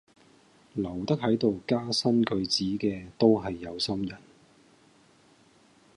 [0.73, 4.17] 留得喺度加新句子嘅都係有心人